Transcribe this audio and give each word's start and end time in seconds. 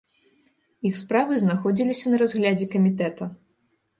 Іх 0.89 0.95
справы 1.01 1.33
знаходзіліся 1.43 2.05
на 2.13 2.17
разглядзе 2.23 2.65
камітэта. 2.77 3.31